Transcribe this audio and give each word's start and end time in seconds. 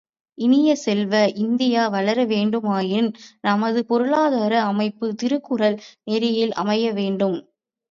இனிய 0.37 0.69
செல்வ, 0.77 1.13
இந்தியா 1.41 1.83
வளர 1.87 2.25
வேண்டுமாயின் 2.25 3.09
நமது 3.41 3.85
பொருளாதார 3.85 4.53
அமைப்பு 4.63 5.09
திருக்குறள் 5.15 5.79
நெறியில் 6.03 6.53
அமைய 6.57 6.91
வேண்டும். 6.93 7.39